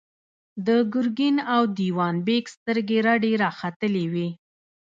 [0.65, 4.27] د ګرګين او دېوان بېګ سترګې رډې راختلې وې.